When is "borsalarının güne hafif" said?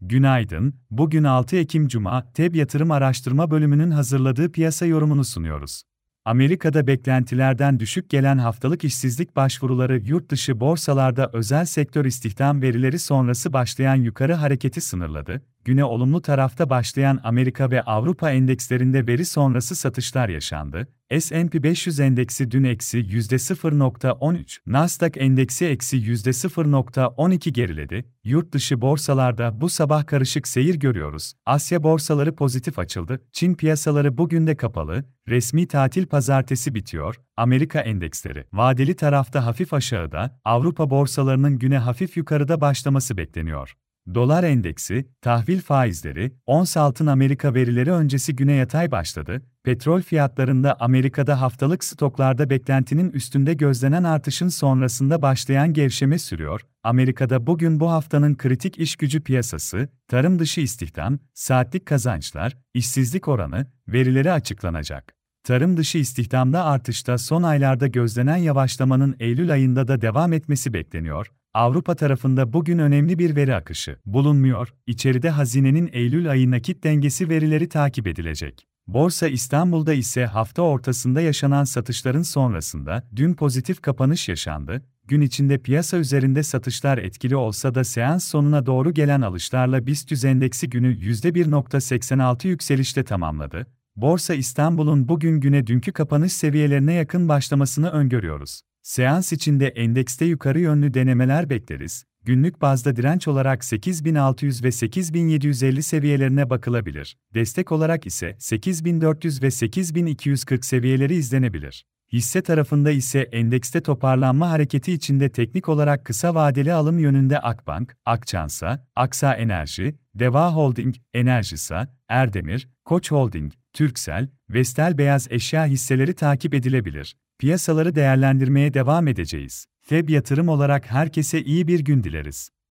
40.90-42.16